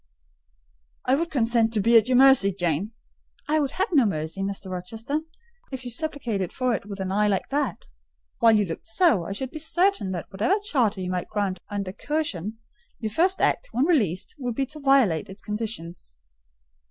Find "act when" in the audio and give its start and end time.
13.41-13.85